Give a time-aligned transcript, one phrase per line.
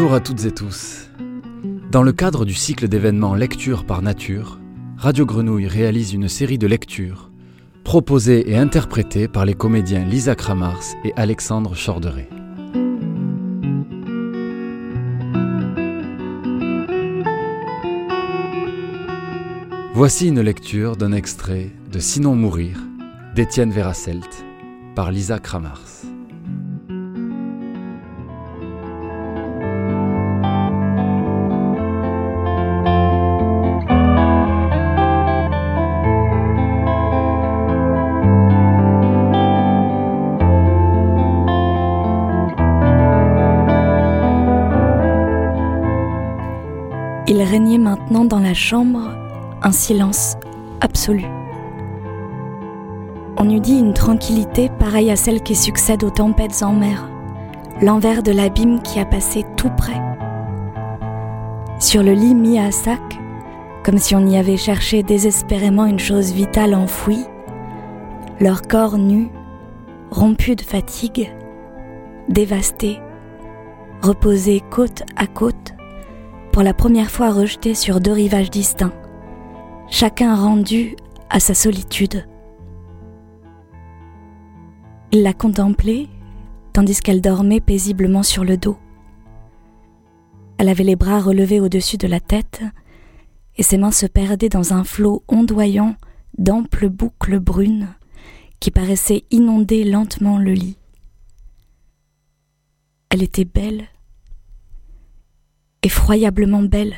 [0.00, 1.10] Bonjour à toutes et tous.
[1.90, 4.58] Dans le cadre du cycle d'événements Lecture par Nature,
[4.96, 7.30] Radio Grenouille réalise une série de lectures
[7.84, 12.30] proposées et interprétées par les comédiens Lisa Kramars et Alexandre Chorderet.
[19.92, 22.80] Voici une lecture d'un extrait de Sinon mourir
[23.34, 24.46] d'Étienne Verasselt
[24.94, 26.09] par Lisa Kramars.
[47.44, 49.00] Régnait maintenant dans la chambre
[49.62, 50.36] un silence
[50.82, 51.24] absolu.
[53.38, 57.08] On eût dit une tranquillité pareille à celle qui succède aux tempêtes en mer,
[57.80, 60.00] l'envers de l'abîme qui a passé tout près.
[61.78, 63.00] Sur le lit mis à sac,
[63.84, 67.24] comme si on y avait cherché désespérément une chose vitale enfouie,
[68.38, 69.28] leur corps nu,
[70.10, 71.32] rompu de fatigue,
[72.28, 73.00] dévasté,
[74.02, 75.72] reposé côte à côte,
[76.52, 78.92] pour la première fois rejeté sur deux rivages distincts,
[79.88, 80.96] chacun rendu
[81.28, 82.26] à sa solitude.
[85.12, 86.08] Il la contemplait
[86.72, 88.78] tandis qu'elle dormait paisiblement sur le dos.
[90.58, 92.62] Elle avait les bras relevés au-dessus de la tête
[93.56, 95.96] et ses mains se perdaient dans un flot ondoyant
[96.38, 97.88] d'amples boucles brunes
[98.60, 100.76] qui paraissaient inonder lentement le lit.
[103.08, 103.88] Elle était belle
[105.82, 106.96] effroyablement belle.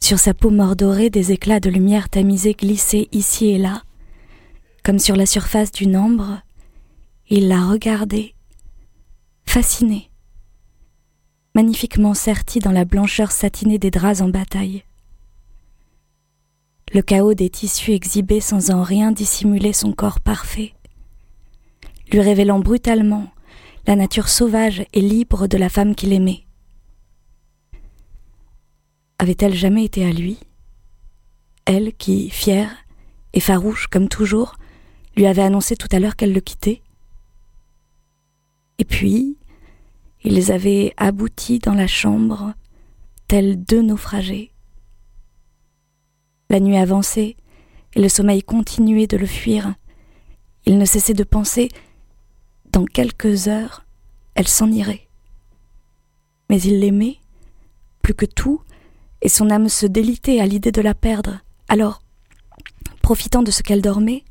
[0.00, 3.82] Sur sa peau mordorée, des éclats de lumière tamisés glissaient ici et là,
[4.82, 6.42] comme sur la surface d'une ambre.
[7.28, 8.34] Il la regardait,
[9.46, 10.10] fasciné,
[11.54, 14.84] magnifiquement serti dans la blancheur satinée des draps en bataille.
[16.92, 20.74] Le chaos des tissus exhibés sans en rien dissimuler son corps parfait,
[22.10, 23.28] lui révélant brutalement
[23.86, 26.44] la nature sauvage et libre de la femme qu'il aimait.
[29.22, 30.40] Avait-elle jamais été à lui?
[31.64, 32.74] Elle qui, fière
[33.32, 34.56] et farouche comme toujours,
[35.14, 36.82] lui avait annoncé tout à l'heure qu'elle le quittait?
[38.78, 39.38] Et puis,
[40.24, 42.54] ils avaient abouti dans la chambre,
[43.28, 44.50] tels deux naufragés.
[46.50, 47.36] La nuit avançait,
[47.94, 49.76] et le sommeil continuait de le fuir.
[50.66, 51.68] Il ne cessait de penser
[52.72, 53.86] dans quelques heures,
[54.34, 55.06] elle s'en irait.
[56.50, 57.18] Mais il l'aimait,
[58.02, 58.62] plus que tout,
[59.22, 61.38] et son âme se délitait à l'idée de la perdre.
[61.68, 62.02] Alors,
[63.00, 64.24] profitant de ce qu'elle dormait,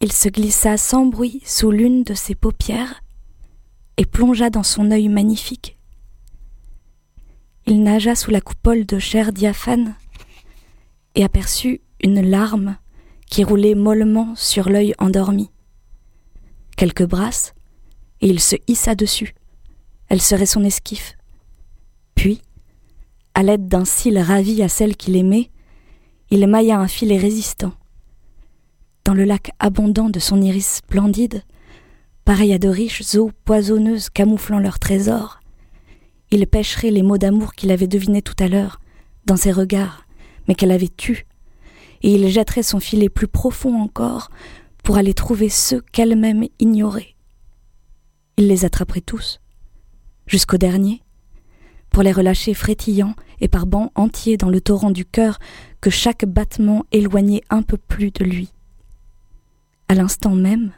[0.00, 3.02] il se glissa sans bruit sous l'une de ses paupières
[3.96, 5.78] et plongea dans son œil magnifique.
[7.66, 9.94] Il nagea sous la coupole de chair diaphane
[11.14, 12.76] et aperçut une larme
[13.30, 15.50] qui roulait mollement sur l'œil endormi.
[16.76, 17.54] Quelques brasses,
[18.20, 19.34] et il se hissa dessus.
[20.08, 21.15] Elle serait son esquif.
[23.36, 25.50] À l'aide d'un cil ravi à celle qu'il aimait,
[26.30, 27.74] il mailla un filet résistant.
[29.04, 31.42] Dans le lac abondant de son iris splendide,
[32.24, 35.40] pareil à de riches eaux poisonneuses camouflant leurs trésors,
[36.30, 38.80] il pêcherait les mots d'amour qu'il avait devinés tout à l'heure,
[39.26, 40.06] dans ses regards,
[40.48, 41.26] mais qu'elle avait tus,
[42.02, 44.30] et il jetterait son filet plus profond encore
[44.82, 47.16] pour aller trouver ceux qu'elle-même ignorait.
[48.38, 49.42] Il les attraperait tous,
[50.26, 51.02] jusqu'au dernier,
[51.96, 55.38] pour les relâcher frétillants et par bancs entiers dans le torrent du cœur
[55.80, 58.52] que chaque battement éloignait un peu plus de lui.
[59.88, 60.72] À l'instant même,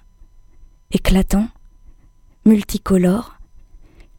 [0.92, 1.48] éclatant,
[2.44, 3.40] multicolore,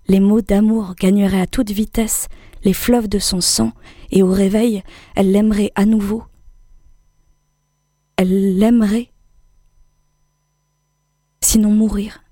[0.10, 2.28] les mots d'amour gagneraient à toute vitesse
[2.66, 3.72] les fleuves de son sang,
[4.12, 4.84] et au réveil,
[5.16, 6.26] elle l'aimerait à nouveau.
[8.18, 9.10] Elle l'aimerait,
[11.40, 12.26] sinon mourir.